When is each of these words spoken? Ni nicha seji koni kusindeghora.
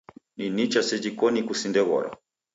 Ni 0.37 0.45
nicha 0.49 0.81
seji 0.83 1.11
koni 1.19 1.41
kusindeghora. 1.47 2.09